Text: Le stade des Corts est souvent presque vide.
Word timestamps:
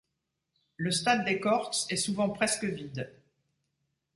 Le 0.77 0.89
stade 0.89 1.25
des 1.25 1.39
Corts 1.39 1.75
est 1.91 1.95
souvent 1.95 2.27
presque 2.31 2.63
vide. 2.63 3.13